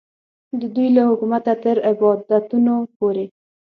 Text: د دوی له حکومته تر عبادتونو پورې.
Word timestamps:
د 0.59 0.61
دوی 0.75 0.87
له 0.95 1.03
حکومته 1.09 1.53
تر 1.63 1.75
عبادتونو 1.91 2.75
پورې. 2.97 3.25